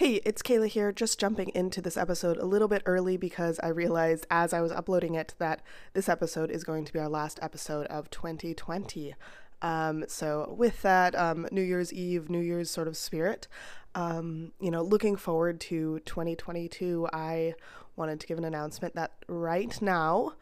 [0.00, 3.68] Hey, it's Kayla here, just jumping into this episode a little bit early because I
[3.68, 5.60] realized as I was uploading it that
[5.92, 9.14] this episode is going to be our last episode of 2020.
[9.60, 13.46] Um, so, with that um, New Year's Eve, New Year's sort of spirit,
[13.94, 17.52] um, you know, looking forward to 2022, I
[17.94, 20.32] wanted to give an announcement that right now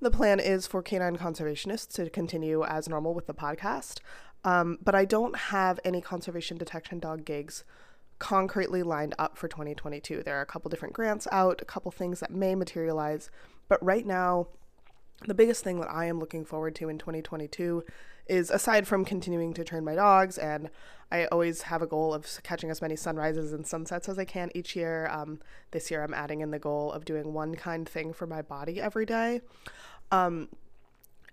[0.00, 3.98] the plan is for canine conservationists to continue as normal with the podcast.
[4.44, 7.64] Um, but I don't have any conservation detection dog gigs
[8.18, 10.22] concretely lined up for 2022.
[10.22, 13.30] There are a couple different grants out, a couple things that may materialize,
[13.68, 14.48] but right now,
[15.26, 17.84] the biggest thing that I am looking forward to in 2022
[18.28, 20.70] is aside from continuing to train my dogs, and
[21.10, 24.50] I always have a goal of catching as many sunrises and sunsets as I can
[24.54, 25.08] each year.
[25.10, 28.42] Um, this year, I'm adding in the goal of doing one kind thing for my
[28.42, 29.40] body every day.
[30.10, 30.48] Um,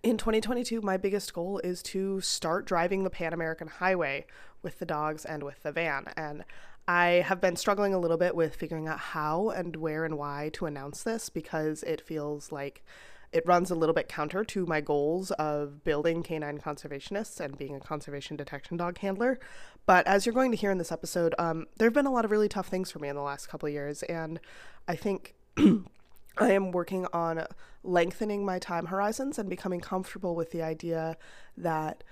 [0.03, 4.25] in 2022, my biggest goal is to start driving the Pan American Highway
[4.61, 6.05] with the dogs and with the van.
[6.15, 6.45] And
[6.87, 10.51] I have been struggling a little bit with figuring out how and where and why
[10.53, 12.83] to announce this because it feels like
[13.31, 17.75] it runs a little bit counter to my goals of building canine conservationists and being
[17.75, 19.39] a conservation detection dog handler.
[19.85, 22.23] But as you're going to hear in this episode, um, there have been a lot
[22.23, 24.39] of really tough things for me in the last couple of years, and
[24.87, 27.45] I think I am working on
[27.83, 31.17] lengthening my time horizons and becoming comfortable with the idea
[31.57, 32.03] that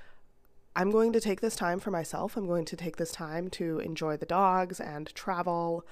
[0.75, 2.35] I'm going to take this time for myself.
[2.35, 5.85] I'm going to take this time to enjoy the dogs and travel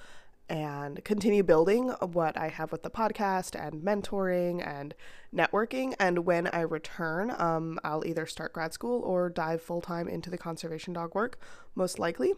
[0.48, 4.94] and continue building what I have with the podcast and mentoring and
[5.34, 5.94] networking.
[6.00, 10.30] And when I return, um, I'll either start grad school or dive full time into
[10.30, 11.38] the conservation dog work,
[11.74, 12.34] most likely.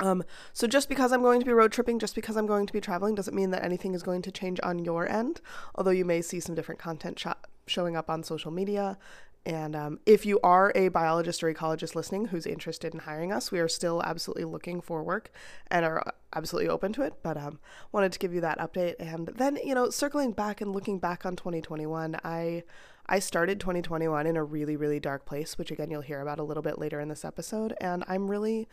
[0.00, 2.72] Um, so just because I'm going to be road tripping, just because I'm going to
[2.72, 5.40] be traveling, doesn't mean that anything is going to change on your end.
[5.74, 7.26] Although you may see some different content sh-
[7.66, 8.96] showing up on social media
[9.48, 13.50] and um, if you are a biologist or ecologist listening who's interested in hiring us,
[13.50, 15.30] we are still absolutely looking for work
[15.70, 17.14] and are absolutely open to it.
[17.22, 17.58] But um,
[17.90, 18.96] wanted to give you that update.
[18.98, 22.62] And then, you know, circling back and looking back on 2021, I
[23.06, 26.44] I started 2021 in a really really dark place, which again you'll hear about a
[26.44, 27.72] little bit later in this episode.
[27.80, 28.68] And I'm really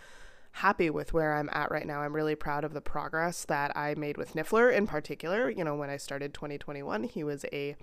[0.51, 2.01] happy with where I'm at right now.
[2.01, 5.49] I'm really proud of the progress that I made with Niffler in particular.
[5.49, 7.77] You know, when I started 2021, he was a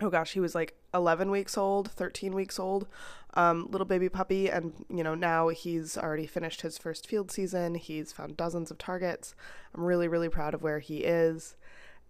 [0.00, 2.86] oh gosh, he was like 11 weeks old, 13 weeks old,
[3.34, 4.48] um, little baby puppy.
[4.50, 7.74] And, you know, now he's already finished his first field season.
[7.74, 9.34] He's found dozens of targets.
[9.74, 11.56] I'm really, really proud of where he is.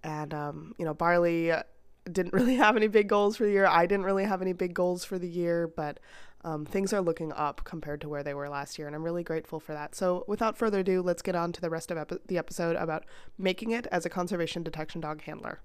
[0.02, 1.52] And, um, you know, Barley
[2.10, 3.66] didn't really have any big goals for the year.
[3.66, 5.98] I didn't really have any big goals for the year, but
[6.44, 8.86] um, things are looking up compared to where they were last year.
[8.86, 9.94] And I'm really grateful for that.
[9.94, 13.04] So, without further ado, let's get on to the rest of epi- the episode about
[13.36, 15.60] making it as a conservation detection dog handler.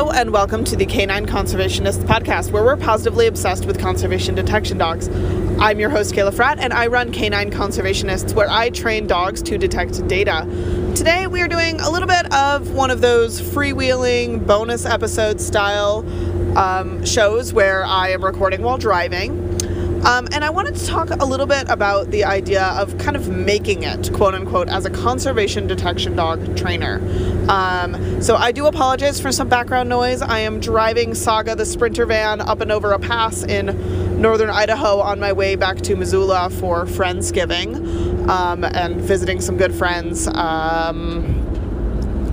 [0.00, 4.78] Hello, and welcome to the Canine Conservationist podcast, where we're positively obsessed with conservation detection
[4.78, 5.08] dogs.
[5.58, 9.58] I'm your host, Kayla Fratt, and I run Canine Conservationists, where I train dogs to
[9.58, 10.46] detect data.
[10.96, 15.98] Today, we are doing a little bit of one of those freewheeling bonus episode style
[16.56, 19.49] um, shows where I am recording while driving.
[20.04, 23.28] Um, and I wanted to talk a little bit about the idea of kind of
[23.28, 27.00] making it, quote unquote, as a conservation detection dog trainer.
[27.48, 30.22] Um, so I do apologize for some background noise.
[30.22, 35.00] I am driving Saga, the Sprinter van, up and over a pass in northern Idaho
[35.00, 40.28] on my way back to Missoula for Friendsgiving um, and visiting some good friends.
[40.28, 41.49] Um,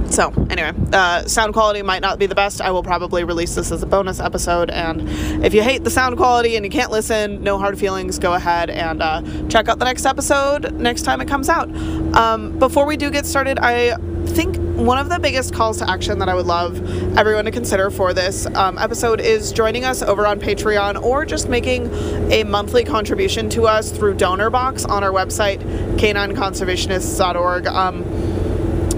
[0.10, 2.62] so, anyway, uh, sound quality might not be the best.
[2.62, 4.70] I will probably release this as a bonus episode.
[4.70, 5.08] And
[5.44, 8.70] if you hate the sound quality and you can't listen, no hard feelings, go ahead
[8.70, 11.70] and uh, check out the next episode next time it comes out.
[12.16, 13.96] Um, before we do get started, I
[14.28, 16.78] think one of the biggest calls to action that I would love
[17.18, 21.50] everyone to consider for this um, episode is joining us over on Patreon or just
[21.50, 21.92] making
[22.32, 25.60] a monthly contribution to us through DonorBox on our website,
[25.98, 27.68] canineconservationists.org.
[27.68, 28.04] Um,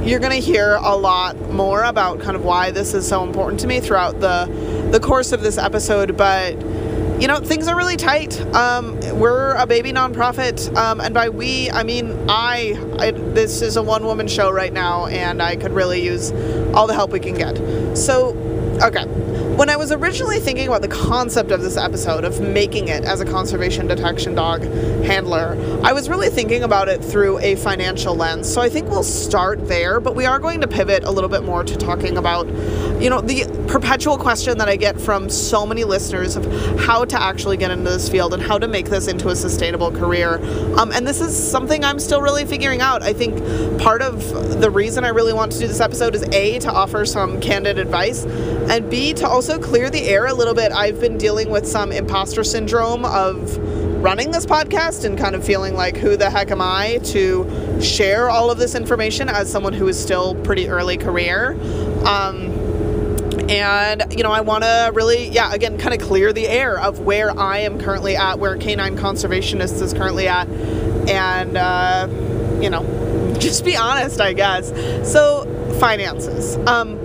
[0.09, 3.59] you're going to hear a lot more about kind of why this is so important
[3.59, 6.53] to me throughout the the course of this episode but
[7.21, 8.39] you know things are really tight.
[8.55, 13.77] Um, we're a baby nonprofit um, and by we i mean I, I this is
[13.77, 16.31] a one woman show right now and i could really use
[16.73, 17.55] all the help we can get.
[17.95, 18.29] So
[18.81, 19.05] okay
[19.59, 23.19] when I was originally thinking about the concept of this episode, of making it as
[23.19, 24.63] a conservation detection dog
[25.03, 28.47] handler, I was really thinking about it through a financial lens.
[28.47, 31.43] So I think we'll start there, but we are going to pivot a little bit
[31.43, 32.47] more to talking about
[32.99, 36.45] you know, the perpetual question that I get from so many listeners of
[36.79, 39.89] how to actually get into this field and how to make this into a sustainable
[39.91, 40.35] career.
[40.77, 43.01] Um, and this is something I'm still really figuring out.
[43.01, 43.37] I think
[43.81, 47.05] part of the reason I really want to do this episode is A, to offer
[47.05, 50.71] some candid advice, and B, to also clear the air a little bit.
[50.71, 53.57] I've been dealing with some imposter syndrome of
[54.03, 58.29] running this podcast and kind of feeling like, who the heck am I to share
[58.29, 61.53] all of this information as someone who is still pretty early career.
[62.05, 62.59] Um,
[63.49, 66.99] and you know i want to really yeah again kind of clear the air of
[66.99, 70.47] where i am currently at where canine conservationist is currently at
[71.09, 72.07] and uh,
[72.61, 72.83] you know
[73.39, 74.67] just be honest i guess
[75.11, 75.45] so
[75.79, 76.99] finances um,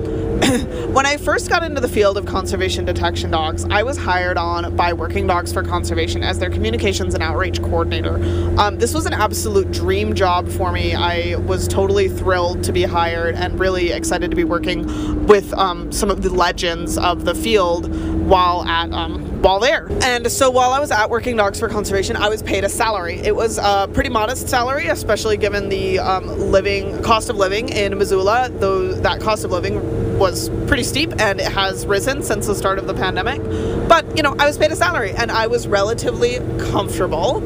[0.92, 4.76] when I first got into the field of conservation detection dogs, I was hired on
[4.76, 8.16] by Working Dogs for Conservation as their communications and outreach coordinator.
[8.58, 10.94] Um, this was an absolute dream job for me.
[10.94, 15.90] I was totally thrilled to be hired and really excited to be working with um,
[15.90, 17.94] some of the legends of the field
[18.26, 19.88] while at um, while there.
[20.02, 23.16] And so while I was at Working Dogs for Conservation, I was paid a salary.
[23.16, 27.96] It was a pretty modest salary, especially given the um, living cost of living in
[27.96, 28.50] Missoula.
[28.50, 32.78] Though that cost of living was pretty steep and it has risen since the start
[32.78, 33.42] of the pandemic.
[33.88, 36.38] But you know, I was paid a salary and I was relatively
[36.70, 37.42] comfortable.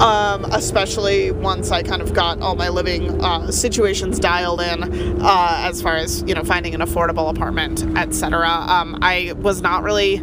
[0.00, 5.54] Um, especially once I kind of got all my living uh, situations dialed in, uh,
[5.58, 8.48] as far as you know, finding an affordable apartment, etc.
[8.48, 10.18] Um, I was not really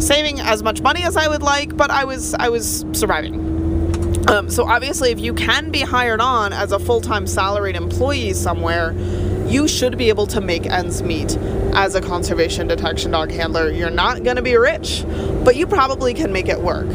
[0.00, 3.52] saving as much money as I would like, but I was I was surviving.
[4.28, 8.94] Um, so obviously, if you can be hired on as a full-time salaried employee somewhere,
[9.52, 11.36] you should be able to make ends meet
[11.74, 13.70] as a conservation detection dog handler.
[13.70, 15.04] You're not going to be rich,
[15.44, 16.88] but you probably can make it work.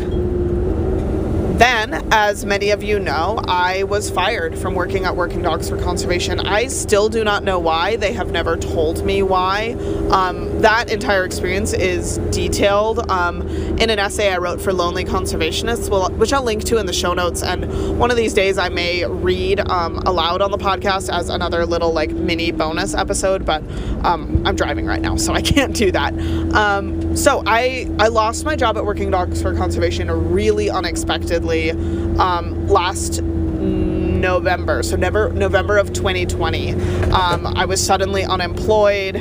[1.58, 5.78] Then, as many of you know, I was fired from working at Working Dogs for
[5.82, 6.40] Conservation.
[6.40, 7.96] I still do not know why.
[7.96, 9.74] They have never told me why.
[10.12, 15.90] Um, that entire experience is detailed um, in an essay I wrote for Lonely Conservationists,
[16.18, 17.44] which I'll link to in the show notes.
[17.44, 21.66] And one of these days, I may read um, aloud on the podcast as another
[21.66, 23.46] little like mini bonus episode.
[23.46, 23.62] But
[24.04, 26.14] um, I'm driving right now, so I can't do that.
[26.54, 32.68] Um, so I I lost my job at Working Dogs for Conservation really unexpectedly um,
[32.68, 34.84] last November.
[34.84, 36.74] So never November of 2020.
[37.12, 39.16] Um, I was suddenly unemployed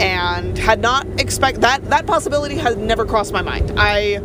[0.00, 3.72] and had not expect that that possibility had never crossed my mind.
[3.76, 4.20] I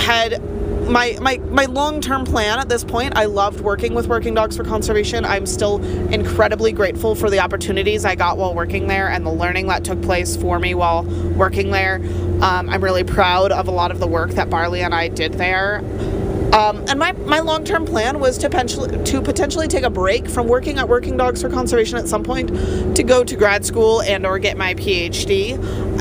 [0.00, 0.42] had
[0.88, 4.64] my my my long-term plan at this point i loved working with working dogs for
[4.64, 5.24] conservation.
[5.24, 9.66] I'm still incredibly grateful for the opportunities i got while working there and the learning
[9.66, 11.02] that took place for me while
[11.36, 11.96] working there.
[12.42, 15.34] Um, i'm really proud of a lot of the work that barley and i did
[15.34, 15.82] there
[16.52, 20.28] um, and my, my long term plan was to potentially, to potentially take a break
[20.28, 22.48] from working at Working Dogs for Conservation at some point
[22.96, 25.52] to go to grad school and or get my PhD,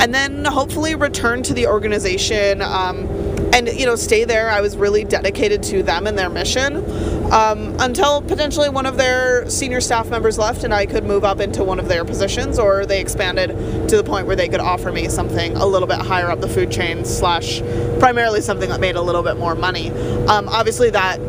[0.01, 2.61] and then hopefully return to the organization.
[2.61, 3.07] Um,
[3.53, 6.83] and you know stay there i was really dedicated to them and their mission
[7.31, 11.39] um, until potentially one of their senior staff members left and i could move up
[11.39, 13.49] into one of their positions or they expanded
[13.89, 16.47] to the point where they could offer me something a little bit higher up the
[16.47, 17.61] food chain slash
[17.99, 19.89] primarily something that made a little bit more money.
[20.27, 21.19] Um, obviously that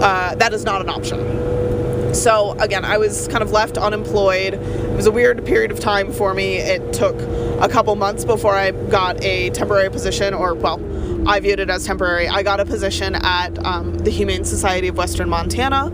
[0.00, 1.37] uh, that is not an option
[2.18, 4.54] so again, I was kind of left unemployed.
[4.54, 6.56] It was a weird period of time for me.
[6.56, 7.14] It took
[7.60, 10.80] a couple months before I got a temporary position, or well,
[11.28, 12.28] I viewed it as temporary.
[12.28, 15.86] I got a position at um, the Humane Society of Western Montana,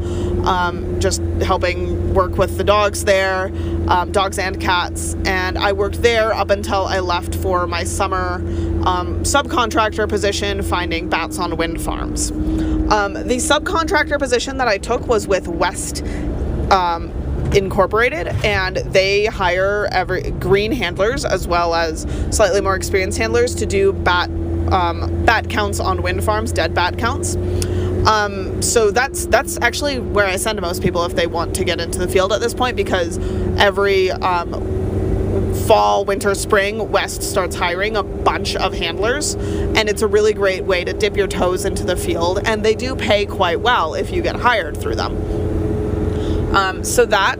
[0.46, 3.52] um, just helping work with the dogs there,
[3.88, 5.14] um, dogs and cats.
[5.24, 8.36] And I worked there up until I left for my summer
[8.86, 12.30] um, subcontractor position, finding bats on wind farms.
[12.90, 16.04] Um, the subcontractor position that I took was with West.
[16.70, 17.12] Um,
[17.54, 23.66] Incorporated, and they hire every green handlers as well as slightly more experienced handlers to
[23.66, 24.28] do bat
[24.72, 27.36] um, bat counts on wind farms, dead bat counts.
[28.06, 31.80] Um, so that's that's actually where I send most people if they want to get
[31.80, 33.18] into the field at this point because
[33.56, 34.83] every um,
[35.66, 40.64] fall, winter, spring, West starts hiring a bunch of handlers, and it's a really great
[40.64, 44.10] way to dip your toes into the field, and they do pay quite well if
[44.10, 46.54] you get hired through them.
[46.54, 47.38] Um, so that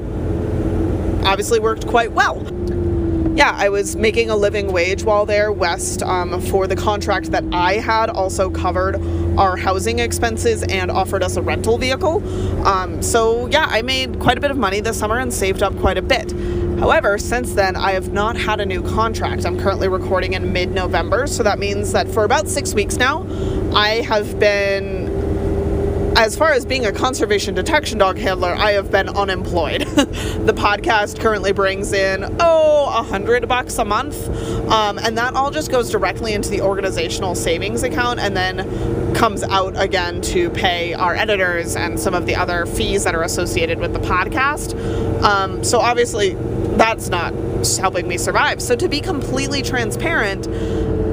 [1.24, 2.42] obviously worked quite well
[3.34, 5.50] yeah, I was making a living wage while there.
[5.50, 8.96] West, um, for the contract that I had, also covered
[9.36, 12.22] our housing expenses and offered us a rental vehicle.
[12.64, 15.76] Um, so, yeah, I made quite a bit of money this summer and saved up
[15.80, 16.32] quite a bit.
[16.78, 19.46] However, since then, I have not had a new contract.
[19.46, 23.26] I'm currently recording in mid November, so that means that for about six weeks now,
[23.74, 25.04] I have been
[26.16, 29.80] as far as being a conservation detection dog handler, I have been unemployed.
[29.82, 34.28] the podcast currently brings in, oh, a hundred bucks a month.
[34.70, 39.42] Um, and that all just goes directly into the organizational savings account and then comes
[39.42, 43.80] out again to pay our editors and some of the other fees that are associated
[43.80, 44.74] with the podcast.
[45.22, 46.36] Um, so obviously,
[46.76, 47.32] that's not
[47.78, 48.60] helping me survive.
[48.60, 50.46] So to be completely transparent,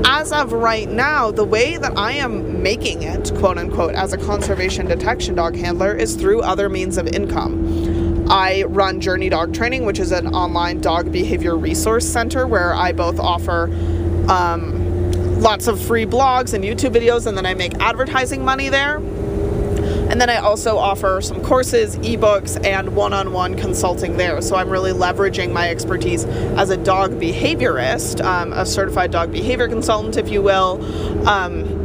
[0.05, 4.17] as of right now, the way that I am making it, quote unquote, as a
[4.17, 8.27] conservation detection dog handler is through other means of income.
[8.29, 12.93] I run Journey Dog Training, which is an online dog behavior resource center where I
[12.93, 13.65] both offer
[14.29, 18.99] um, lots of free blogs and YouTube videos, and then I make advertising money there.
[20.11, 24.41] And then I also offer some courses, ebooks, and one on one consulting there.
[24.41, 29.69] So I'm really leveraging my expertise as a dog behaviorist, um, a certified dog behavior
[29.69, 30.83] consultant, if you will.
[31.27, 31.79] Um,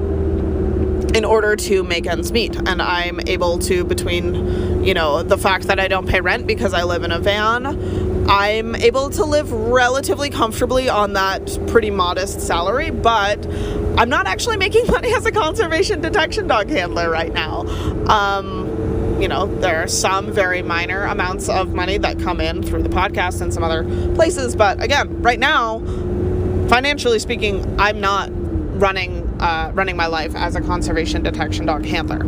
[1.14, 2.56] in order to make ends meet.
[2.56, 6.74] And I'm able to, between, you know, the fact that I don't pay rent because
[6.74, 12.40] I live in a van, I'm able to live relatively comfortably on that pretty modest
[12.40, 13.40] salary, but
[13.96, 17.60] I'm not actually making money as a conservation detection dog handler right now.
[18.08, 22.82] Um, you know, there are some very minor amounts of money that come in through
[22.82, 23.84] the podcast and some other
[24.14, 25.78] places, but again, right now,
[26.68, 28.28] financially speaking, I'm not
[28.78, 32.20] running uh, running my life as a conservation detection dog handler.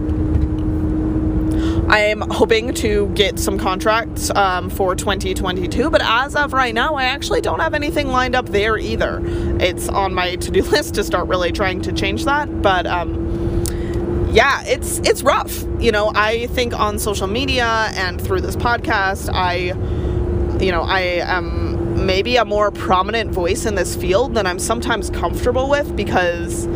[1.88, 6.96] I am hoping to get some contracts um, for 2022, but as of right now,
[6.96, 9.22] I actually don't have anything lined up there either.
[9.58, 13.64] It's on my to-do list to start really trying to change that, but um,
[14.30, 15.64] yeah, it's it's rough.
[15.80, 19.72] You know, I think on social media and through this podcast, I,
[20.62, 25.08] you know, I am maybe a more prominent voice in this field than I'm sometimes
[25.08, 26.66] comfortable with because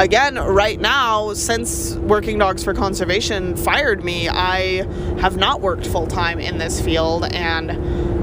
[0.00, 4.86] again, right now, since Working Dogs for Conservation fired me, I
[5.20, 7.26] have not worked full time in this field.
[7.32, 7.70] And,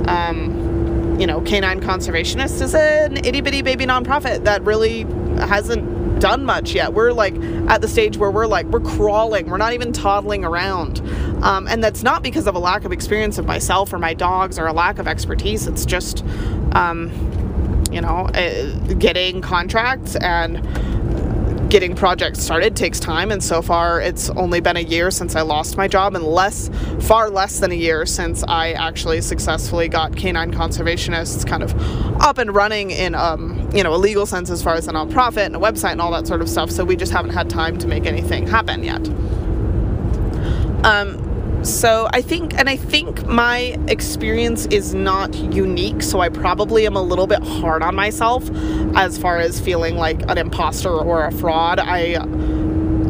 [0.10, 5.02] um, you know, Canine Conservationist is an itty bitty baby nonprofit that really
[5.48, 6.94] hasn't done much yet.
[6.94, 7.36] We're like
[7.70, 11.00] at the stage where we're like, we're crawling, we're not even toddling around.
[11.44, 14.58] Um, and that's not because of a lack of experience of myself or my dogs
[14.58, 15.68] or a lack of expertise.
[15.68, 16.26] It's just,
[16.72, 17.12] um,
[17.92, 20.58] you know, uh, getting contracts and
[21.70, 25.42] getting projects started takes time and so far it's only been a year since I
[25.42, 26.70] lost my job and less
[27.02, 31.76] far less than a year since I actually successfully got canine conservationists kind of
[32.22, 35.46] up and running in um, you know a legal sense as far as a nonprofit
[35.46, 37.78] and a website and all that sort of stuff so we just haven't had time
[37.78, 39.06] to make anything happen yet.
[40.86, 41.27] Um,
[41.68, 46.02] so I think, and I think my experience is not unique.
[46.02, 48.50] So I probably am a little bit hard on myself
[48.96, 51.80] as far as feeling like an imposter or a fraud.
[51.80, 52.16] I,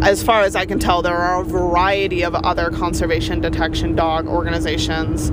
[0.01, 4.27] as far as I can tell, there are a variety of other conservation detection dog
[4.27, 5.31] organizations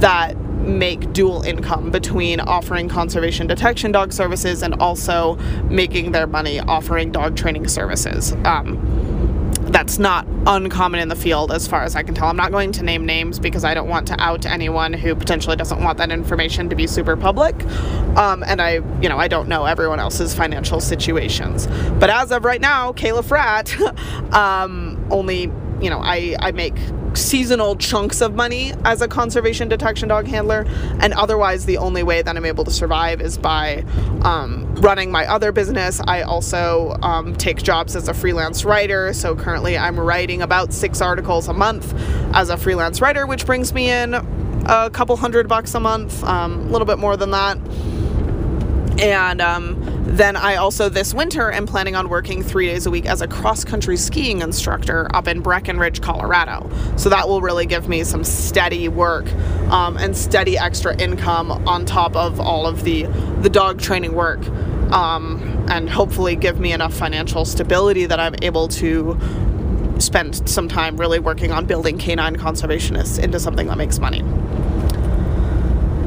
[0.00, 5.36] that make dual income between offering conservation detection dog services and also
[5.68, 8.32] making their money offering dog training services.
[8.44, 9.03] Um,
[9.74, 12.28] that's not uncommon in the field as far as I can tell.
[12.28, 15.56] I'm not going to name names because I don't want to out anyone who potentially
[15.56, 17.60] doesn't want that information to be super public.
[18.16, 21.66] Um, and I, you know, I don't know everyone else's financial situations.
[21.98, 25.50] But as of right now, Kayla Fratt um, only,
[25.84, 26.74] you know, I, I make
[27.12, 30.64] seasonal chunks of money as a conservation detection dog handler,
[31.00, 33.84] and otherwise, the only way that I'm able to survive is by
[34.22, 36.00] um, running my other business.
[36.06, 41.00] I also um, take jobs as a freelance writer, so currently I'm writing about six
[41.00, 41.92] articles a month
[42.34, 46.60] as a freelance writer, which brings me in a couple hundred bucks a month, um,
[46.60, 47.58] a little bit more than that.
[48.98, 53.06] And um, then I also this winter am planning on working three days a week
[53.06, 56.70] as a cross country skiing instructor up in Breckenridge, Colorado.
[56.96, 59.26] So that will really give me some steady work
[59.70, 63.04] um, and steady extra income on top of all of the
[63.40, 64.46] the dog training work,
[64.92, 69.18] um, and hopefully give me enough financial stability that I'm able to
[69.98, 74.22] spend some time really working on building canine conservationists into something that makes money.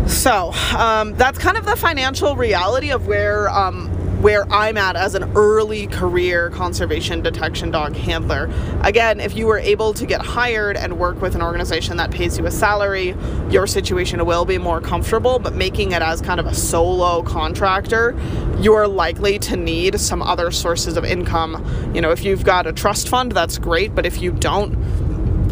[0.08, 3.90] So um, that's kind of the financial reality of where um,
[4.22, 8.52] where I'm at as an early career conservation detection dog handler.
[8.82, 12.38] Again, if you were able to get hired and work with an organization that pays
[12.38, 13.16] you a salary,
[13.52, 18.20] your situation will be more comfortable, but making it as kind of a solo contractor,
[18.60, 21.64] you're likely to need some other sources of income.
[21.94, 24.74] You know, if you've got a trust fund, that's great, but if you don't,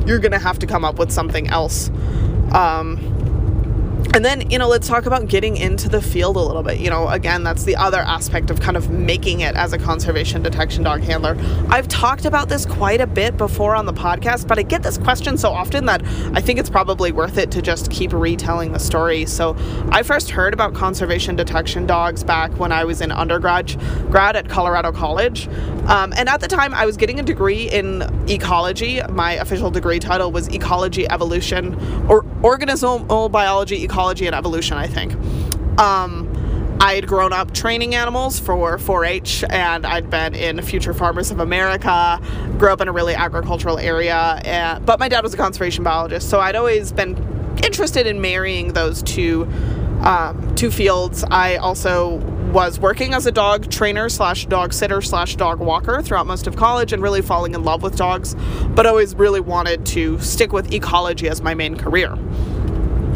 [0.07, 1.91] you're going to have to come up with something else.
[2.51, 3.14] Um,
[4.13, 6.79] and then, you know, let's talk about getting into the field a little bit.
[6.79, 10.41] You know, again, that's the other aspect of kind of making it as a conservation
[10.41, 11.37] detection dog handler.
[11.69, 14.97] I've talked about this quite a bit before on the podcast, but I get this
[14.97, 18.79] question so often that I think it's probably worth it to just keep retelling the
[18.79, 19.25] story.
[19.25, 19.55] So,
[19.91, 23.75] I first heard about conservation detection dogs back when I was in undergrad
[24.09, 25.47] grad at Colorado College.
[25.87, 29.01] Um, and at the time, I was getting a degree in ecology.
[29.09, 31.75] My official degree title was ecology evolution
[32.09, 35.13] or organismal biology ecology and evolution, I think.
[35.79, 36.31] Um,
[36.79, 41.31] I had grown up training animals for 4 H and I'd been in Future Farmers
[41.31, 42.21] of America,
[42.59, 46.29] grew up in a really agricultural area, and, but my dad was a conservation biologist,
[46.29, 47.17] so I'd always been
[47.63, 49.47] interested in marrying those two,
[50.01, 51.23] um, two fields.
[51.31, 52.19] I also
[52.55, 56.55] was working as a dog trainer slash dog sitter slash dog walker throughout most of
[56.55, 58.33] college and really falling in love with dogs,
[58.69, 62.13] but always really wanted to stick with ecology as my main career.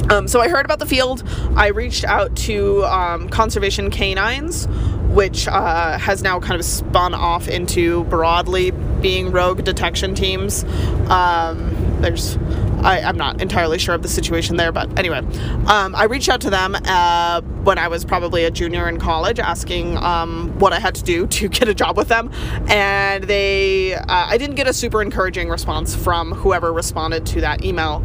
[0.09, 1.23] Um, so I heard about the field.
[1.55, 4.67] I reached out to um, Conservation Canines,
[5.07, 10.65] which uh, has now kind of spun off into broadly being rogue detection teams.
[11.09, 12.37] Um, there's
[12.83, 15.19] I, am not entirely sure of the situation there, but anyway,
[15.67, 19.39] um, I reached out to them uh, when I was probably a junior in college,
[19.39, 22.31] asking um, what I had to do to get a job with them,
[22.67, 27.63] and they uh, I didn't get a super encouraging response from whoever responded to that
[27.63, 28.03] email,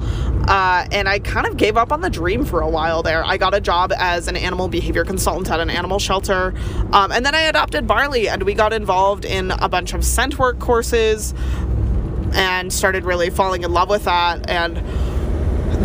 [0.49, 3.25] uh, and I kind of gave up on the dream for a while there.
[3.25, 6.55] I got a job as an animal behavior consultant at an animal shelter,
[6.93, 10.39] um, and then I adopted Barley, and we got involved in a bunch of scent
[10.39, 11.35] work courses
[12.35, 14.49] and started really falling in love with that.
[14.51, 14.83] And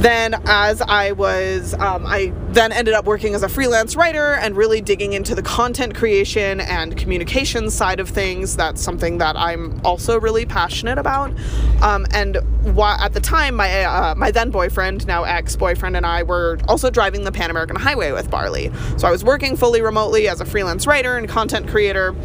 [0.01, 4.55] then, as I was, um, I then ended up working as a freelance writer and
[4.55, 8.55] really digging into the content creation and communication side of things.
[8.55, 11.33] That's something that I'm also really passionate about.
[11.81, 12.37] Um, and
[12.77, 16.59] wh- at the time, my uh, my then boyfriend, now ex boyfriend, and I were
[16.67, 18.71] also driving the Pan American Highway with Barley.
[18.97, 22.15] So I was working fully remotely as a freelance writer and content creator.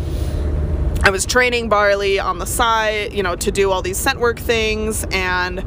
[1.05, 4.39] I was training Barley on the side, you know, to do all these scent work
[4.39, 5.63] things and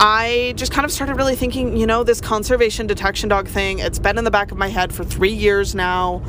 [0.00, 3.98] I just kind of started really thinking, you know, this conservation detection dog thing, it's
[3.98, 6.22] been in the back of my head for three years now.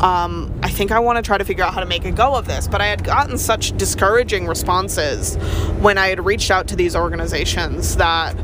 [0.00, 2.34] Um, I think I want to try to figure out how to make a go
[2.34, 2.66] of this.
[2.66, 5.36] But I had gotten such discouraging responses
[5.80, 8.34] when I had reached out to these organizations that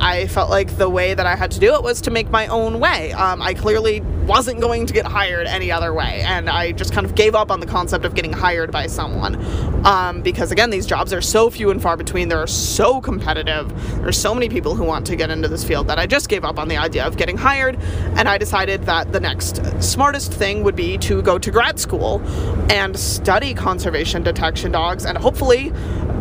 [0.00, 2.46] I felt like the way that I had to do it was to make my
[2.46, 3.12] own way.
[3.12, 7.04] Um, I clearly wasn't going to get hired any other way, and I just kind
[7.04, 9.36] of gave up on the concept of getting hired by someone.
[9.84, 13.68] Um, because again, these jobs are so few and far between, they're so competitive.
[14.00, 16.44] There's so many people who want to get into this field that I just gave
[16.44, 17.78] up on the idea of getting hired,
[18.16, 22.22] and I decided that the next smartest thing would be to go to grad school
[22.70, 25.72] and study conservation detection dogs and hopefully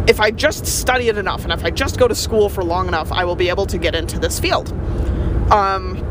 [0.10, 2.88] if I just study it enough and if I just go to school for long
[2.88, 4.72] enough, I will be able to get into this field.
[5.52, 6.04] Um,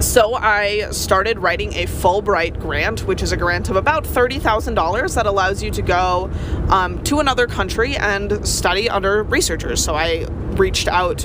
[0.00, 5.24] so I started writing a Fulbright grant, which is a grant of about $30,000 that
[5.24, 6.30] allows you to go
[6.68, 9.82] um, to another country and study under researchers.
[9.82, 11.24] So I reached out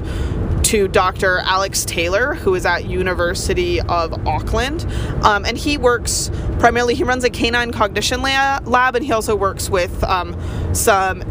[0.66, 1.40] to Dr.
[1.40, 4.86] Alex Taylor, who is at University of Auckland,
[5.24, 6.94] um, and he works primarily.
[6.94, 10.38] He runs a canine cognition lab, and he also works with um,
[10.76, 11.24] some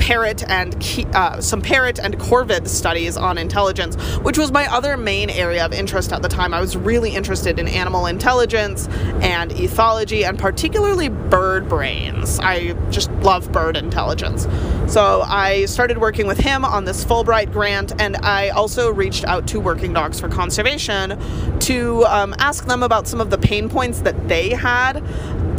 [0.00, 0.74] parrot and
[1.14, 5.72] uh, some parrot and corvid studies on intelligence, which was my other main area of
[5.72, 6.52] interest at the time.
[6.54, 8.88] I was really interested in animal intelligence
[9.20, 12.40] and ethology, and particularly bird brains.
[12.40, 14.48] I just love bird intelligence.
[14.92, 19.46] So I started working with him on this Fulbright grant, and I also reached out
[19.48, 21.18] to Working Dogs for Conservation
[21.60, 25.04] to um, ask them about some of the pain points that they had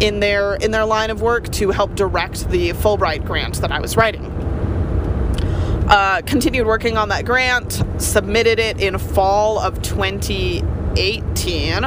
[0.01, 3.80] in their in their line of work to help direct the Fulbright grant that I
[3.80, 4.31] was writing.
[5.91, 11.84] Uh, continued working on that grant, submitted it in fall of 2018.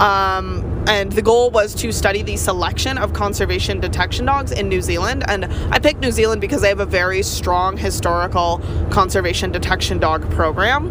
[0.00, 4.82] Um, and the goal was to study the selection of conservation detection dogs in New
[4.82, 5.22] Zealand.
[5.28, 10.28] And I picked New Zealand because they have a very strong historical conservation detection dog
[10.32, 10.90] program.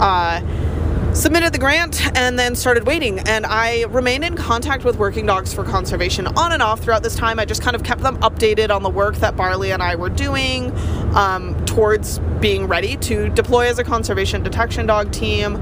[0.00, 0.40] Uh,
[1.14, 3.20] submitted the grant and then started waiting.
[3.20, 7.14] And i remained in contact with working dogs for conservation on and off throughout this
[7.14, 7.38] time.
[7.38, 10.08] I just kind of kept them updated on the work that barley and i were
[10.08, 10.76] doing
[11.14, 15.56] um, towards being ready to deploy as a conservation detection dog team.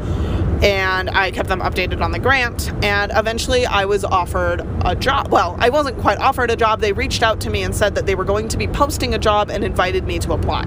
[0.63, 2.73] And i kept them updated on the grant.
[2.83, 5.31] And eventually i was offered a job.
[5.31, 6.81] Well i wasn't quite offered a job.
[6.81, 9.19] They reached out to me and said that they were going to be posting a
[9.19, 10.65] job and invited me to apply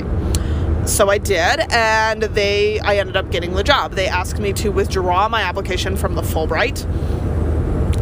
[0.85, 3.93] so I did, and they I ended up getting the job.
[3.93, 6.85] They asked me to withdraw my application from the Fulbright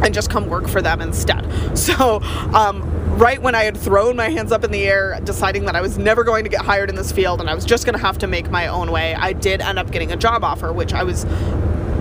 [0.03, 1.45] and just come work for them instead.
[1.77, 2.21] So,
[2.53, 2.81] um,
[3.17, 5.97] right when I had thrown my hands up in the air, deciding that I was
[5.97, 8.17] never going to get hired in this field and I was just going to have
[8.19, 11.03] to make my own way, I did end up getting a job offer, which I
[11.03, 11.25] was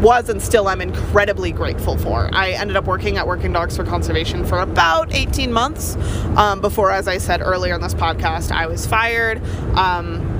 [0.03, 2.29] was and still am incredibly grateful for.
[2.33, 5.97] I ended up working at Working Dogs for Conservation for about 18 months
[6.37, 9.41] um, before, as I said earlier in this podcast, I was fired.
[9.77, 10.32] Um,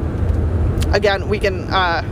[0.93, 1.65] again, we can.
[1.71, 2.03] Uh,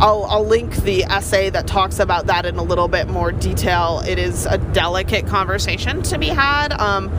[0.00, 4.00] I'll, I'll, link the essay that talks about that in a little bit more detail.
[4.06, 6.72] It is a delicate conversation to be had.
[6.72, 7.10] Um,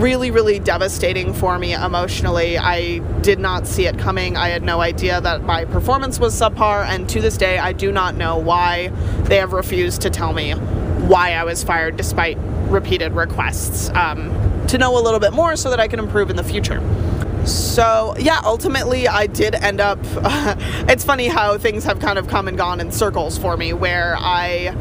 [0.00, 2.56] really, really devastating for me emotionally.
[2.56, 4.36] I did not see it coming.
[4.36, 7.90] I had no idea that my performance was subpar, and to this day, I do
[7.90, 8.88] not know why
[9.24, 12.38] they have refused to tell me why I was fired despite
[12.70, 14.30] repeated requests um,
[14.68, 16.80] to know a little bit more so that I can improve in the future.
[17.44, 19.98] So, yeah, ultimately, I did end up.
[20.16, 20.54] Uh,
[20.88, 24.16] it's funny how things have kind of come and gone in circles for me, where
[24.18, 24.74] I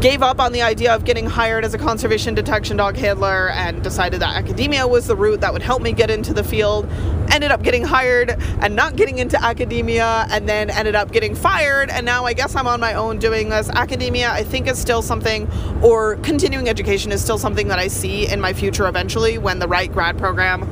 [0.00, 3.82] gave up on the idea of getting hired as a conservation detection dog handler and
[3.82, 6.88] decided that academia was the route that would help me get into the field.
[7.32, 11.90] Ended up getting hired and not getting into academia, and then ended up getting fired.
[11.90, 13.68] And now I guess I'm on my own doing this.
[13.70, 15.50] Academia, I think, is still something,
[15.82, 19.68] or continuing education is still something that I see in my future eventually when the
[19.68, 20.62] right grad program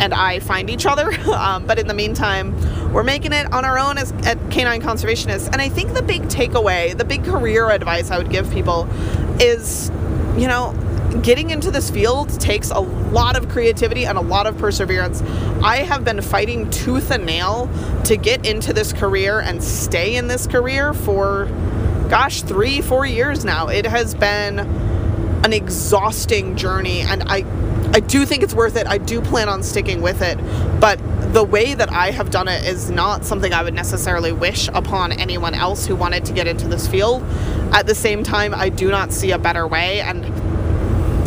[0.00, 1.10] and I find each other.
[1.34, 2.52] um, but in the meantime,
[2.92, 5.48] we're making it on our own as at canine conservationists.
[5.52, 8.88] And I think the big takeaway, the big career advice I would give people
[9.40, 9.90] is,
[10.36, 10.74] you know,
[11.22, 15.20] getting into this field takes a lot of creativity and a lot of perseverance.
[15.62, 17.68] I have been fighting tooth and nail
[18.04, 21.46] to get into this career and stay in this career for,
[22.08, 23.68] gosh, three, four years now.
[23.68, 24.60] It has been
[25.44, 27.42] an exhausting journey, and I
[27.94, 28.86] I do think it's worth it.
[28.86, 30.38] I do plan on sticking with it.
[30.80, 30.98] But
[31.34, 35.12] the way that I have done it is not something I would necessarily wish upon
[35.12, 37.22] anyone else who wanted to get into this field.
[37.72, 40.00] At the same time, I do not see a better way.
[40.00, 40.24] And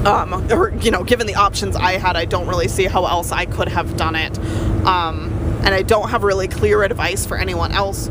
[0.07, 3.31] um, or you know, given the options I had, I don't really see how else
[3.31, 4.37] I could have done it.
[4.85, 5.31] Um,
[5.63, 8.07] and I don't have really clear advice for anyone else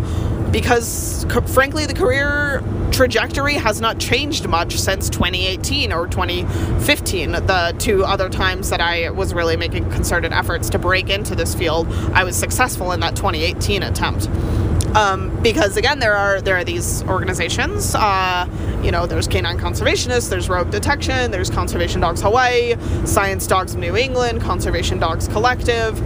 [0.54, 2.62] because, frankly, the career
[2.92, 9.10] trajectory has not changed much since 2018 or 2015, the two other times that I
[9.10, 11.88] was really making concerted efforts to break into this field.
[12.12, 14.28] I was successful in that 2018 attempt.
[14.94, 17.96] Um, because again, there are there are these organizations.
[17.96, 18.48] Uh,
[18.80, 23.96] you know, there's Canine Conservationists, there's Rogue Detection, there's Conservation Dogs Hawaii, Science Dogs New
[23.96, 26.00] England, Conservation Dogs Collective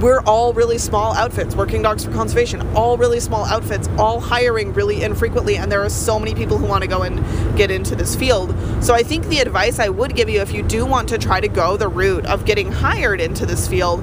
[0.00, 4.72] we're all really small outfits, working dogs for conservation, all really small outfits, all hiring
[4.72, 7.18] really infrequently, and there are so many people who want to go and
[7.56, 8.54] get into this field.
[8.82, 11.40] So I think the advice I would give you if you do want to try
[11.40, 14.02] to go the route of getting hired into this field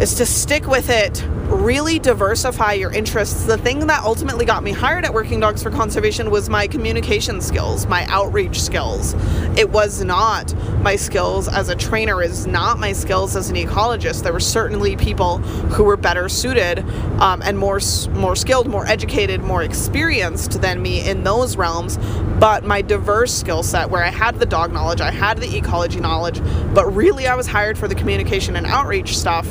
[0.00, 3.44] is to stick with it really diversify your interests.
[3.44, 7.40] The thing that ultimately got me hired at Working Dogs for Conservation was my communication
[7.40, 9.14] skills, my outreach skills.
[9.56, 14.24] It was not my skills as a trainer, is not my skills as an ecologist.
[14.24, 16.80] There were certainly people who were better suited
[17.20, 17.80] um, and more
[18.10, 21.98] more skilled, more educated, more experienced than me in those realms.
[22.40, 26.00] But my diverse skill set, where I had the dog knowledge, I had the ecology
[26.00, 26.40] knowledge,
[26.74, 29.46] but really I was hired for the communication and outreach stuff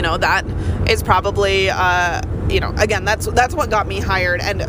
[0.00, 0.46] you know that
[0.88, 4.40] is probably uh, you know again that's that's what got me hired.
[4.40, 4.62] And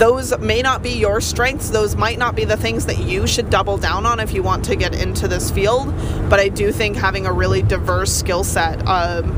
[0.00, 1.70] those may not be your strengths.
[1.70, 4.64] Those might not be the things that you should double down on if you want
[4.64, 5.94] to get into this field.
[6.28, 9.30] But i do think having a really diverse skill set um,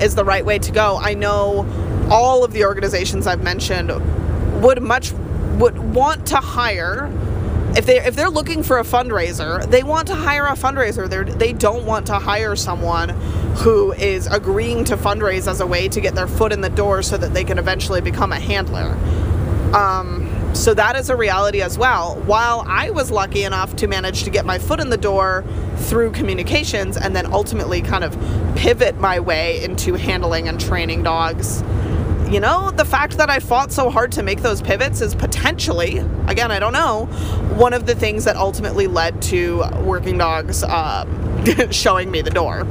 [0.00, 0.96] is the right way to go.
[0.96, 1.66] I know
[2.10, 3.90] all of the organizations i've mentioned
[4.62, 5.12] would much
[5.58, 7.12] would want to hire
[7.76, 11.08] if they if they're looking for a fundraiser, they want to hire a fundraiser.
[11.08, 13.10] They they don't want to hire someone
[13.56, 17.02] who is agreeing to fundraise as a way to get their foot in the door
[17.02, 18.96] so that they can eventually become a handler.
[19.74, 22.16] Um, so that is a reality as well.
[22.22, 25.44] While I was lucky enough to manage to get my foot in the door
[25.76, 28.18] through communications and then ultimately kind of
[28.56, 31.62] pivot my way into handling and training dogs
[32.30, 35.98] you know, the fact that I fought so hard to make those pivots is potentially,
[36.28, 37.06] again, I don't know,
[37.56, 41.06] one of the things that ultimately led to Working Dogs uh,
[41.72, 42.66] showing me the door.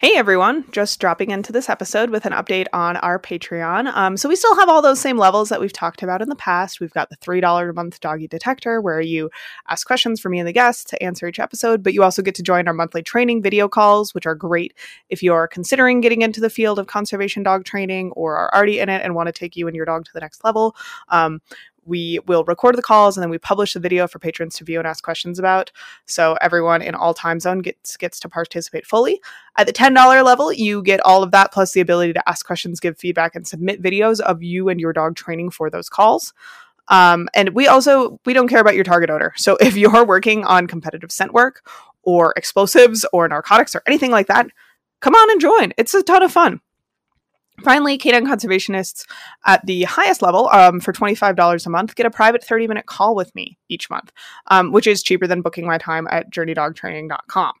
[0.00, 3.92] Hey everyone, just dropping into this episode with an update on our Patreon.
[3.96, 6.36] Um, so, we still have all those same levels that we've talked about in the
[6.36, 6.78] past.
[6.78, 9.28] We've got the $3 a month doggy detector where you
[9.68, 12.36] ask questions for me and the guests to answer each episode, but you also get
[12.36, 14.72] to join our monthly training video calls, which are great
[15.08, 18.88] if you're considering getting into the field of conservation dog training or are already in
[18.88, 20.76] it and want to take you and your dog to the next level.
[21.08, 21.40] Um,
[21.88, 24.78] we will record the calls and then we publish the video for patrons to view
[24.78, 25.72] and ask questions about.
[26.06, 29.20] So everyone in all time zone gets gets to participate fully.
[29.56, 32.78] At the $10 level, you get all of that plus the ability to ask questions,
[32.78, 36.32] give feedback, and submit videos of you and your dog training for those calls.
[36.88, 39.32] Um, and we also we don't care about your target odor.
[39.36, 41.68] So if you're working on competitive scent work
[42.02, 44.48] or explosives or narcotics or anything like that,
[45.00, 45.72] come on and join.
[45.76, 46.60] It's a ton of fun.
[47.62, 49.04] Finally, canine conservationists
[49.46, 53.14] at the highest level um, for $25 a month get a private 30 minute call
[53.14, 54.12] with me each month,
[54.48, 57.52] um, which is cheaper than booking my time at journeydogtraining.com.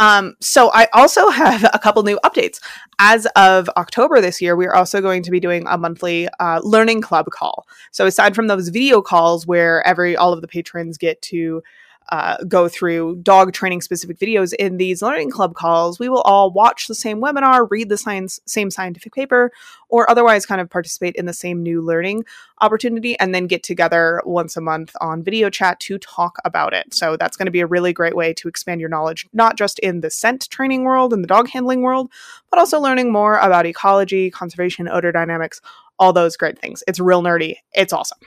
[0.00, 2.60] Um, so I also have a couple new updates.
[2.98, 6.60] As of October this year, we are also going to be doing a monthly uh,
[6.62, 7.66] learning club call.
[7.90, 11.62] So aside from those video calls where every all of the patrons get to
[12.10, 16.50] uh, go through dog training specific videos in these learning club calls, we will all
[16.50, 19.52] watch the same webinar, read the science, same scientific paper,
[19.88, 22.24] or otherwise kind of participate in the same new learning
[22.60, 26.92] opportunity and then get together once a month on video chat to talk about it.
[26.94, 29.78] So that's going to be a really great way to expand your knowledge, not just
[29.80, 32.10] in the scent training world and the dog handling world,
[32.50, 35.60] but also learning more about ecology, conservation, odor dynamics,
[35.98, 36.82] all those great things.
[36.86, 37.56] It's real nerdy.
[37.74, 38.18] It's awesome.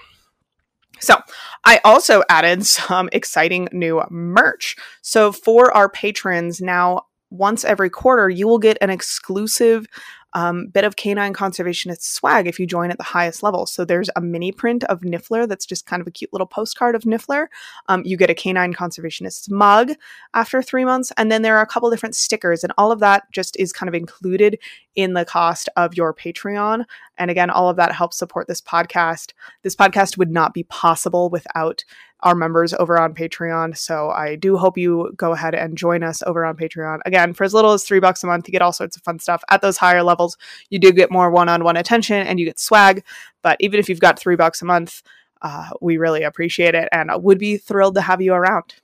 [1.01, 1.17] So,
[1.65, 4.75] I also added some exciting new merch.
[5.01, 9.87] So, for our patrons, now once every quarter, you will get an exclusive
[10.33, 13.65] um, bit of canine conservationist swag if you join at the highest level.
[13.65, 16.95] So there's a mini print of Niffler that's just kind of a cute little postcard
[16.95, 17.47] of Niffler.
[17.87, 19.91] Um, you get a canine conservationist mug
[20.33, 23.23] after three months, and then there are a couple different stickers, and all of that
[23.31, 24.57] just is kind of included
[24.95, 26.85] in the cost of your Patreon.
[27.17, 29.33] And again, all of that helps support this podcast.
[29.63, 31.83] This podcast would not be possible without
[32.23, 33.75] our members over on Patreon.
[33.77, 36.99] So I do hope you go ahead and join us over on Patreon.
[37.05, 39.19] Again, for as little as three bucks a month, you get all sorts of fun
[39.19, 39.43] stuff.
[39.49, 40.37] At those higher levels,
[40.69, 43.03] you do get more one on one attention and you get swag.
[43.41, 45.01] But even if you've got three bucks a month,
[45.41, 48.75] uh, we really appreciate it and would be thrilled to have you around.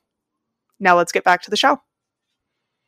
[0.80, 1.82] Now let's get back to the show.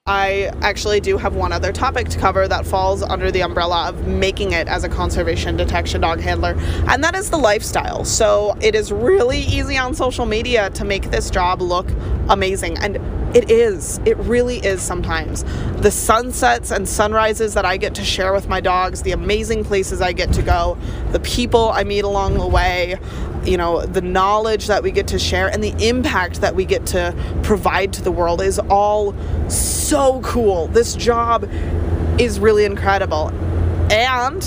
[0.10, 4.08] I actually do have one other topic to cover that falls under the umbrella of
[4.08, 6.56] making it as a conservation detection dog handler,
[6.88, 8.04] and that is the lifestyle.
[8.06, 11.88] So it is really easy on social media to make this job look
[12.28, 12.96] amazing, and
[13.36, 14.00] it is.
[14.04, 15.44] It really is sometimes.
[15.82, 20.02] The sunsets and sunrises that I get to share with my dogs, the amazing places
[20.02, 20.76] I get to go,
[21.12, 22.98] the people I meet along the way,
[23.46, 26.86] you know, the knowledge that we get to share and the impact that we get
[26.88, 29.14] to provide to the world is all
[29.50, 30.68] so cool.
[30.68, 31.50] This job
[32.20, 33.30] is really incredible.
[33.92, 34.44] And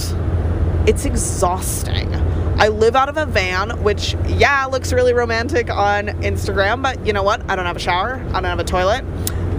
[0.89, 2.15] it's exhausting.
[2.59, 7.13] I live out of a van, which, yeah, looks really romantic on Instagram, but you
[7.13, 7.49] know what?
[7.51, 9.05] I don't have a shower, I don't have a toilet.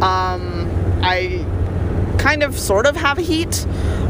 [0.01, 0.69] Um,
[1.01, 1.45] I
[2.17, 3.65] kind of sort of have heat.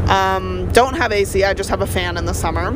[0.08, 2.72] Um, don't have AC, I just have a fan in the summer.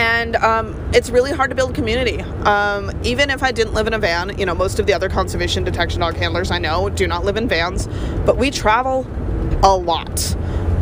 [0.00, 2.22] And um, it's really hard to build community.
[2.22, 5.10] Um, even if I didn't live in a van, you know, most of the other
[5.10, 7.86] conservation detection dog handlers I know do not live in vans,
[8.24, 9.06] but we travel
[9.62, 10.34] a lot.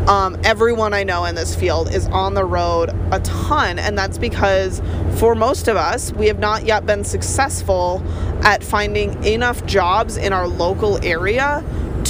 [0.09, 4.19] Um, everyone I know in this field is on the road a ton, and that's
[4.19, 4.81] because
[5.17, 8.01] for most of us, we have not yet been successful
[8.45, 11.65] at finding enough jobs in our local area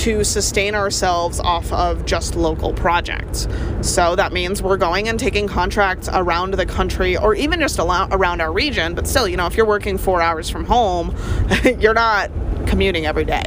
[0.09, 3.47] to sustain ourselves off of just local projects.
[3.83, 8.41] So that means we're going and taking contracts around the country or even just around
[8.41, 11.15] our region, but still, you know, if you're working four hours from home,
[11.79, 12.31] you're not
[12.67, 13.43] commuting every day.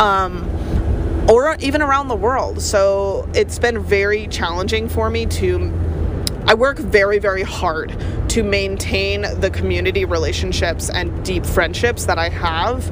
[0.00, 0.50] Um,
[1.30, 2.60] or even around the world.
[2.60, 5.72] So it's been very challenging for me to.
[6.48, 7.96] I work very, very hard
[8.30, 12.84] to maintain the community relationships and deep friendships that I have.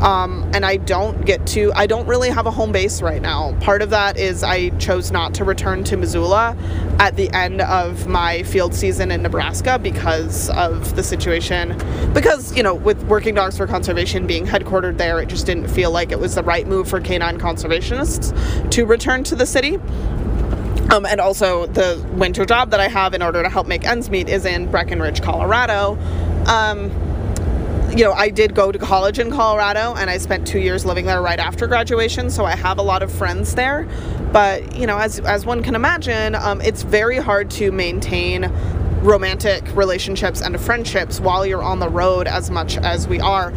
[0.00, 3.56] Um, and I don't get to, I don't really have a home base right now.
[3.60, 6.56] Part of that is I chose not to return to Missoula
[6.98, 11.78] at the end of my field season in Nebraska because of the situation.
[12.12, 15.90] Because, you know, with Working Dogs for Conservation being headquartered there, it just didn't feel
[15.90, 19.78] like it was the right move for canine conservationists to return to the city.
[20.90, 24.10] Um, and also, the winter job that I have in order to help make ends
[24.10, 25.98] meet is in Breckenridge, Colorado.
[26.46, 26.90] Um,
[27.96, 31.06] you know, I did go to college in Colorado and I spent two years living
[31.06, 33.88] there right after graduation, so I have a lot of friends there.
[34.32, 38.50] But, you know, as, as one can imagine, um, it's very hard to maintain
[39.02, 43.52] romantic relationships and friendships while you're on the road as much as we are.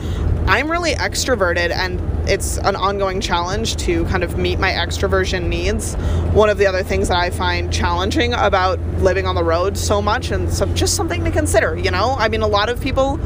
[0.46, 5.96] I'm really extroverted and it's an ongoing challenge to kind of meet my extroversion needs.
[6.34, 10.00] One of the other things that I find challenging about living on the road so
[10.00, 12.16] much and so just something to consider, you know?
[12.20, 13.20] I mean, a lot of people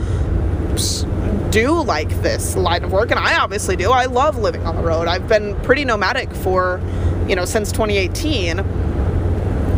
[1.52, 3.92] do like this line of work and I obviously do.
[3.92, 5.08] I love living on the road.
[5.08, 6.82] I've been pretty nomadic for,
[7.28, 8.60] you know, since 2018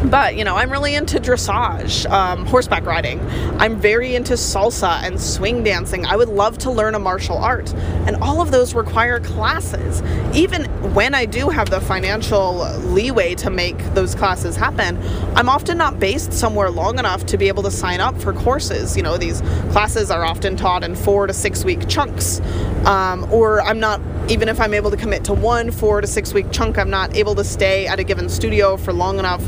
[0.10, 3.20] but, you know, I'm really into dressage, um, horseback riding.
[3.60, 6.06] I'm very into salsa and swing dancing.
[6.06, 7.74] I would love to learn a martial art.
[8.06, 10.02] And all of those require classes.
[10.34, 14.98] Even when I do have the financial leeway to make those classes happen,
[15.36, 18.98] I'm often not based somewhere long enough to be able to sign up for courses.
[18.98, 22.42] You know, these classes are often taught in four to six week chunks.
[22.86, 26.34] Um, or I'm not even if I'm able to commit to one four to six
[26.34, 29.42] week chunk, I'm not able to stay at a given studio for long enough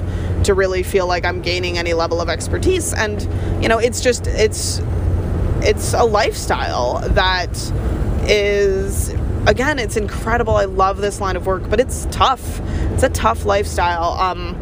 [0.46, 2.94] to really feel like I'm gaining any level of expertise.
[2.94, 3.22] And,
[3.62, 4.82] you know, it's just, it's,
[5.62, 7.50] it's a lifestyle that
[8.28, 9.10] is
[9.48, 10.56] again it's incredible.
[10.56, 12.62] I love this line of work but it's tough.
[12.94, 14.14] It's a tough lifestyle.
[14.14, 14.58] Um,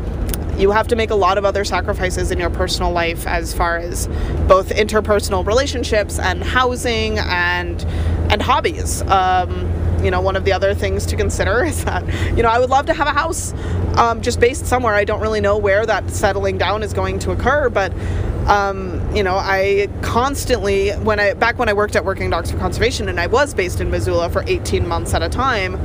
[0.57, 3.77] you have to make a lot of other sacrifices in your personal life as far
[3.77, 4.07] as
[4.47, 7.83] both interpersonal relationships and housing and
[8.29, 9.01] and hobbies.
[9.03, 9.69] Um,
[10.03, 12.69] you know one of the other things to consider is that you know i would
[12.69, 13.53] love to have a house
[13.97, 17.31] um, just based somewhere i don't really know where that settling down is going to
[17.31, 17.93] occur but
[18.47, 22.57] um, you know, I constantly, when I back when I worked at Working Dogs for
[22.57, 25.75] Conservation, and I was based in Missoula for 18 months at a time,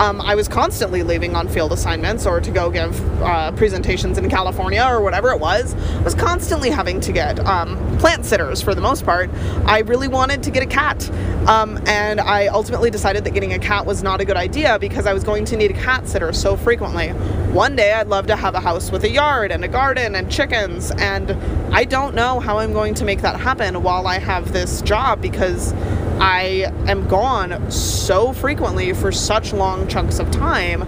[0.00, 4.28] um, I was constantly leaving on field assignments or to go give uh, presentations in
[4.28, 5.74] California or whatever it was.
[5.74, 9.30] I was constantly having to get um, plant sitters for the most part.
[9.64, 11.08] I really wanted to get a cat,
[11.46, 15.06] um, and I ultimately decided that getting a cat was not a good idea because
[15.06, 17.12] I was going to need a cat sitter so frequently.
[17.52, 20.30] One day, I'd love to have a house with a yard and a garden and
[20.30, 21.30] chickens, and
[21.74, 25.22] I don't know how I'm going to make that happen while I have this job
[25.22, 25.72] because
[26.20, 30.82] I am gone so frequently for such long chunks of time.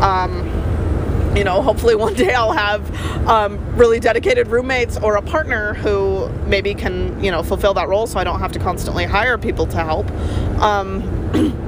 [0.00, 0.46] Um,
[1.36, 6.28] you know, hopefully one day I'll have um, really dedicated roommates or a partner who
[6.46, 9.66] maybe can, you know, fulfill that role so I don't have to constantly hire people
[9.66, 10.08] to help.
[10.60, 11.02] Um,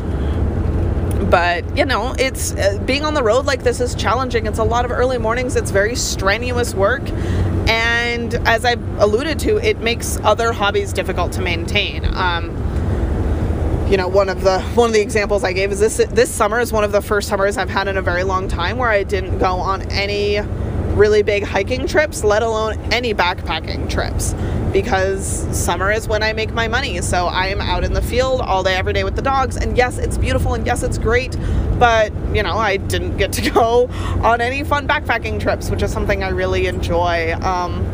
[1.30, 4.46] but you know it's uh, being on the road like this is challenging.
[4.46, 5.56] It's a lot of early mornings.
[5.56, 7.08] It's very strenuous work.
[7.68, 12.04] And as i alluded to it makes other hobbies difficult to maintain.
[12.14, 12.56] Um,
[13.90, 16.60] you know one of the one of the examples i gave is this this summer
[16.60, 19.02] is one of the first summers i've had in a very long time where i
[19.02, 20.40] didn't go on any
[20.94, 24.34] really big hiking trips let alone any backpacking trips
[24.72, 27.00] because summer is when I make my money.
[27.00, 29.56] So I am out in the field all day, every day with the dogs.
[29.56, 31.36] And yes, it's beautiful and yes, it's great.
[31.78, 33.88] But, you know, I didn't get to go
[34.22, 37.34] on any fun backpacking trips, which is something I really enjoy.
[37.34, 37.84] Um,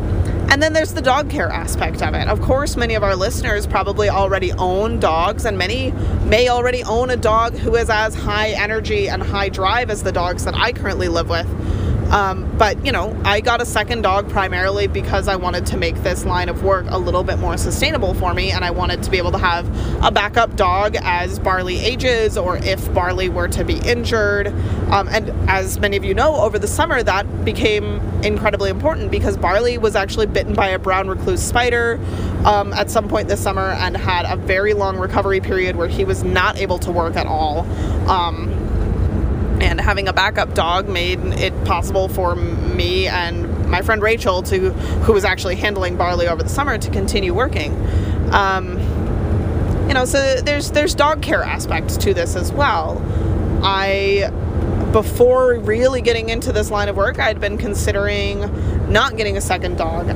[0.49, 2.27] and then there's the dog care aspect of it.
[2.27, 5.91] Of course, many of our listeners probably already own dogs, and many
[6.25, 10.11] may already own a dog who is as high energy and high drive as the
[10.11, 11.47] dogs that I currently live with.
[12.15, 15.95] Um, but you know, I got a second dog primarily because I wanted to make
[16.01, 19.11] this line of work a little bit more sustainable for me, and I wanted to
[19.11, 19.67] be able to have
[20.01, 24.47] a backup dog as Barley ages or if Barley were to be injured.
[24.91, 29.35] Um, and as many of you know, over the summer that became incredibly important because
[29.35, 31.99] Barley was actually bitten by a brown recluse spider
[32.45, 36.05] um, at some point this summer and had a very long recovery period where he
[36.05, 37.67] was not able to work at all.
[38.09, 38.64] Um,
[39.61, 44.71] and having a backup dog made it possible for me and my friend Rachel to
[44.71, 47.73] who was actually handling barley over the summer to continue working.
[48.33, 48.79] Um,
[49.87, 53.01] you know so there's there's dog care aspects to this as well.
[53.63, 54.29] I
[54.91, 59.77] before really getting into this line of work I'd been considering not getting a second
[59.77, 60.09] dog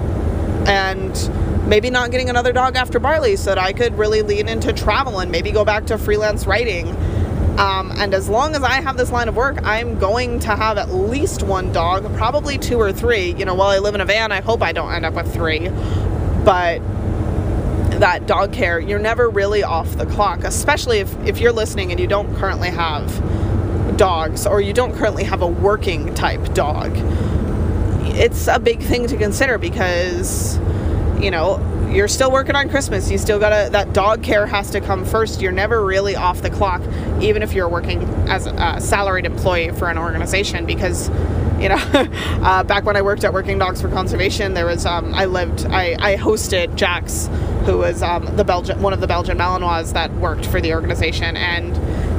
[0.68, 4.74] and maybe not getting another dog after barley so that I could really lean into
[4.74, 6.96] travel and maybe go back to freelance writing
[7.60, 10.78] um, and as long as I have this line of work, I'm going to have
[10.78, 13.34] at least one dog, probably two or three.
[13.34, 15.34] You know, while I live in a van, I hope I don't end up with
[15.34, 15.68] three.
[16.46, 16.80] But
[18.00, 22.00] that dog care, you're never really off the clock, especially if, if you're listening and
[22.00, 26.94] you don't currently have dogs or you don't currently have a working type dog.
[28.16, 30.58] It's a big thing to consider because,
[31.20, 31.60] you know,
[31.92, 33.10] you're still working on Christmas.
[33.12, 35.42] You still gotta, that dog care has to come first.
[35.42, 36.82] You're never really off the clock,
[37.22, 41.10] even if you're working as a salaried employee for an organization, because,
[41.60, 41.78] you know,
[42.42, 45.66] uh, back when I worked at Working Dogs for Conservation, there was, um, I lived,
[45.66, 47.28] I, I hosted Jax,
[47.66, 51.36] who was um, the Belgian, one of the Belgian Malinois that worked for the organization.
[51.36, 51.76] And,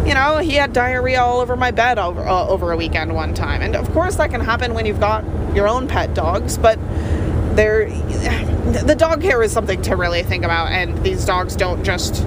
[0.07, 3.35] you know, he had diarrhea all over my bed over, uh, over a weekend one
[3.35, 3.63] time.
[3.63, 6.79] And of course, that can happen when you've got your own pet dogs, but
[7.57, 7.89] there
[8.73, 12.27] the dog hair is something to really think about and these dogs don't just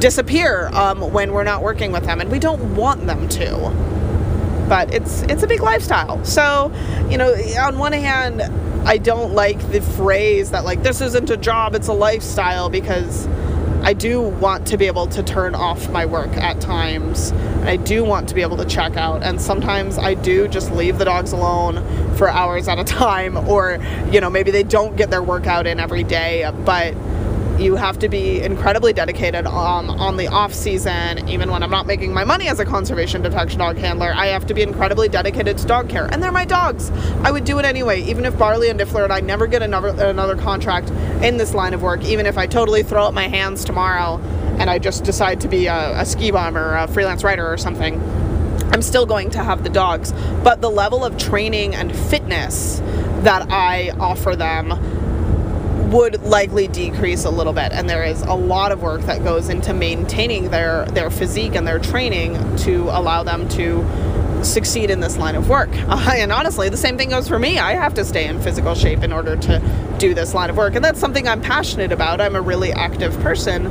[0.00, 3.72] disappear um, when we're not working with them and we don't want them to.
[4.68, 6.24] But it's it's a big lifestyle.
[6.24, 6.72] So
[7.10, 8.42] you know on one hand
[8.86, 13.26] i don't like the phrase that like this isn't a job it's a lifestyle because
[13.84, 17.32] I do want to be able to turn off my work at times.
[17.64, 19.22] I do want to be able to check out.
[19.22, 21.84] And sometimes I do just leave the dogs alone
[22.16, 23.36] for hours at a time.
[23.46, 23.78] Or,
[24.10, 26.50] you know, maybe they don't get their workout in every day.
[26.64, 26.94] But
[27.58, 31.86] you have to be incredibly dedicated um, on the off season even when i'm not
[31.86, 34.12] making my money as a conservation detection dog handler.
[34.14, 36.90] I have to be incredibly dedicated to dog care and they're my dogs.
[37.22, 39.88] I would do it anyway even if barley and Niffler and i never get another
[40.04, 40.90] another contract
[41.22, 44.18] in this line of work even if i totally throw up my hands tomorrow
[44.58, 47.56] and i just decide to be a, a ski bum or a freelance writer or
[47.56, 48.00] something
[48.72, 50.12] i'm still going to have the dogs.
[50.42, 52.80] But the level of training and fitness
[53.22, 54.72] that I offer them
[55.94, 59.48] would likely decrease a little bit and there is a lot of work that goes
[59.48, 63.84] into maintaining their their physique and their training to allow them to
[64.42, 65.70] succeed in this line of work.
[65.72, 67.58] Uh, and honestly, the same thing goes for me.
[67.58, 70.74] I have to stay in physical shape in order to do this line of work.
[70.74, 72.20] And that's something I'm passionate about.
[72.20, 73.64] I'm a really active person.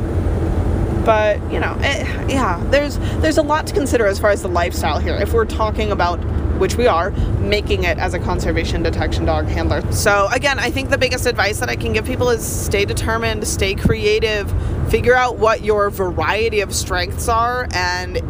[1.05, 4.47] But, you know, it, yeah, there's there's a lot to consider as far as the
[4.47, 5.15] lifestyle here.
[5.15, 6.19] If we're talking about
[6.59, 9.81] which we are, making it as a conservation detection dog handler.
[9.91, 13.47] So, again, I think the biggest advice that I can give people is stay determined,
[13.47, 14.53] stay creative,
[14.89, 18.21] figure out what your variety of strengths are, and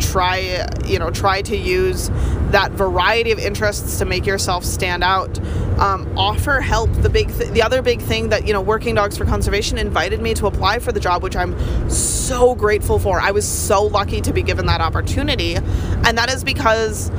[0.00, 2.10] try you know try to use
[2.50, 5.38] that variety of interests to make yourself stand out.
[5.78, 6.92] Um, offer help.
[7.02, 10.20] The big th- the other big thing that you know working dogs for conservation invited
[10.20, 11.54] me to apply for the job which i'm
[11.90, 13.20] so grateful for.
[13.20, 17.10] I was so lucky to be given that opportunity and that is because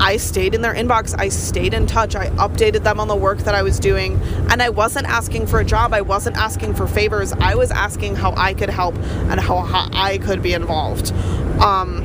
[0.00, 1.14] I stayed in their inbox.
[1.18, 2.16] I stayed in touch.
[2.16, 4.20] I updated them on the work that I was doing.
[4.50, 5.92] And I wasn't asking for a job.
[5.92, 7.32] I wasn't asking for favors.
[7.34, 9.60] I was asking how I could help and how,
[9.92, 11.12] I could be involved.
[11.60, 12.04] Um,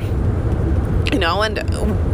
[1.16, 1.56] you know, and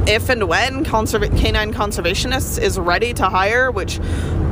[0.08, 3.98] if and when canine conservationists is ready to hire, which,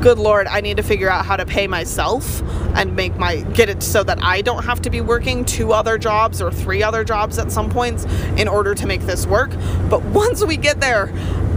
[0.01, 2.43] good lord, I need to figure out how to pay myself
[2.75, 5.99] and make my get it so that I don't have to be working two other
[5.99, 9.53] jobs or three other jobs at some points in order to make this work.
[9.89, 11.13] But once we get there,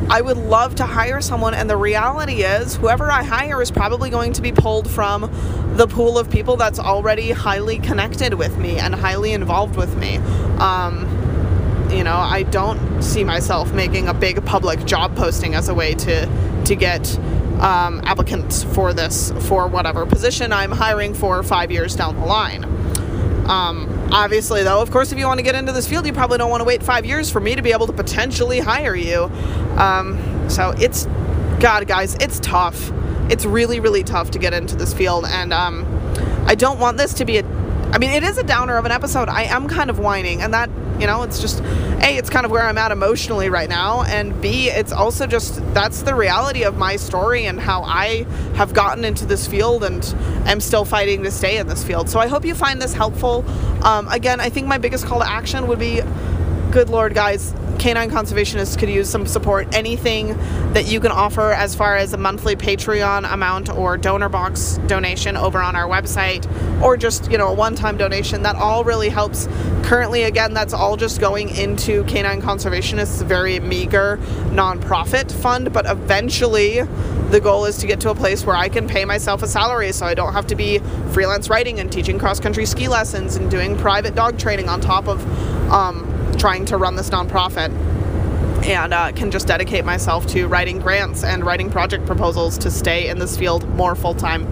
[0.08, 4.12] I would love to hire someone, and the reality is, whoever I hire is probably
[4.12, 5.32] going to be pulled from
[5.78, 10.18] the pool of people that's already highly connected with me and highly involved with me.
[10.60, 11.23] Um,
[11.96, 15.94] you know, I don't see myself making a big public job posting as a way
[15.96, 17.18] to to get
[17.60, 22.64] um, applicants for this for whatever position I'm hiring for five years down the line.
[23.46, 26.38] Um, obviously, though, of course, if you want to get into this field, you probably
[26.38, 29.24] don't want to wait five years for me to be able to potentially hire you.
[29.78, 31.06] Um, so it's,
[31.60, 32.92] God, guys, it's tough.
[33.30, 35.86] It's really, really tough to get into this field, and um,
[36.46, 37.63] I don't want this to be a.
[37.94, 39.30] I mean, it is a downer of an episode.
[39.30, 40.68] I am kind of whining, and that
[41.00, 41.60] you know, it's just
[42.02, 45.62] A, it's kind of where I'm at emotionally right now, and B, it's also just
[45.76, 48.26] that's the reality of my story and how I
[48.56, 50.04] have gotten into this field and
[50.48, 52.10] am still fighting to stay in this field.
[52.10, 53.46] So I hope you find this helpful.
[53.84, 56.02] Um, again, I think my biggest call to action would be
[56.72, 59.68] good lord, guys, canine conservationists could use some support.
[59.76, 60.38] Anything
[60.72, 65.36] that you can offer as far as a monthly Patreon amount or donor box donation
[65.36, 66.48] over on our website,
[66.82, 69.50] or just, you know, a one time donation, that all really helps.
[69.84, 74.16] Currently, again, that's all just going into Canine Conservationists' very meager
[74.54, 76.84] nonprofit fund, but eventually
[77.32, 79.92] the goal is to get to a place where I can pay myself a salary
[79.92, 80.80] so I don't have to be
[81.12, 85.10] freelance writing and teaching cross country ski lessons and doing private dog training on top
[85.10, 85.22] of
[85.70, 86.13] um,
[86.44, 87.70] trying to run this nonprofit
[88.66, 93.08] and uh, can just dedicate myself to writing grants and writing project proposals to stay
[93.08, 94.46] in this field more full time.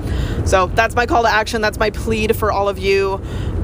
[0.48, 1.60] So that's my call to action.
[1.60, 3.22] That's my plead for all of you.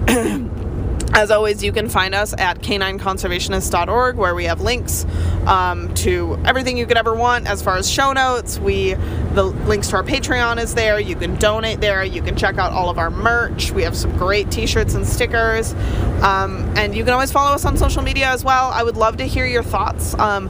[1.14, 5.05] As always, you can find us at canineconservationist.org where we have links
[5.45, 8.60] um, to everything you could ever want as far as show notes.
[8.60, 8.93] We
[9.34, 10.99] the links to our Patreon is there.
[10.99, 12.03] You can donate there.
[12.03, 13.72] You can check out all of our merch.
[13.72, 15.74] We have some great T-shirts and stickers,
[16.22, 18.70] um, and you can always follow us on social media as well.
[18.72, 20.14] I would love to hear your thoughts.
[20.16, 20.49] Um,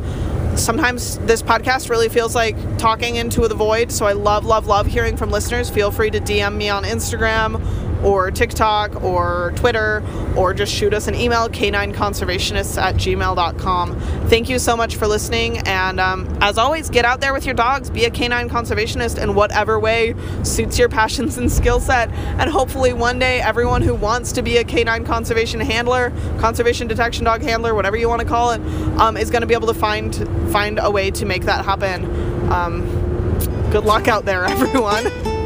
[0.58, 3.92] sometimes this podcast really feels like talking into the void.
[3.92, 5.70] So I love, love, love hearing from listeners.
[5.70, 7.62] Feel free to DM me on Instagram
[8.04, 10.04] or TikTok or Twitter
[10.36, 14.00] or just shoot us an email, canineconservationists at gmail.com.
[14.28, 15.60] Thank you so much for listening.
[15.60, 17.90] And um, as always, get out there with your dogs.
[17.90, 22.10] Be a canine conservationist in whatever way suits your passions and skill set.
[22.12, 27.26] And hopefully, one day, everyone who wants to be a canine conservation handler, conservation detection
[27.26, 28.62] dog handler, whatever you want to call it,
[29.00, 30.16] um, is going to be able to find
[30.52, 32.06] find a way to make that happen.
[32.52, 32.86] Um,
[33.72, 35.37] good luck out there, everyone.